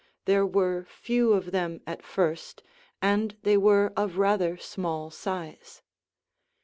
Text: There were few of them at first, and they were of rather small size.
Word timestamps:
There 0.25 0.47
were 0.47 0.83
few 0.87 1.33
of 1.33 1.51
them 1.51 1.81
at 1.85 2.01
first, 2.01 2.63
and 3.03 3.37
they 3.43 3.55
were 3.55 3.93
of 3.95 4.17
rather 4.17 4.57
small 4.57 5.11
size. 5.11 5.83